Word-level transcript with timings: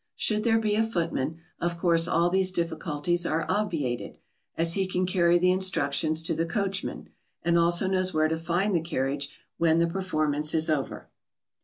Should 0.15 0.43
there 0.43 0.57
be 0.57 0.73
a 0.73 0.81
footman, 0.81 1.41
of 1.59 1.77
course 1.77 2.07
all 2.07 2.31
these 2.31 2.49
difficulties 2.49 3.23
are 3.23 3.45
obviated, 3.47 4.17
as 4.57 4.73
he 4.73 4.87
can 4.87 5.05
carry 5.05 5.37
the 5.37 5.51
instructions 5.51 6.23
to 6.23 6.33
the 6.33 6.43
coachman, 6.47 7.09
and 7.43 7.55
also 7.55 7.85
knows 7.85 8.11
where 8.11 8.27
to 8.27 8.35
find 8.39 8.73
the 8.73 8.81
carriage 8.81 9.29
when 9.59 9.77
the 9.77 9.85
performance 9.85 10.55
is 10.55 10.71
over. 10.71 11.07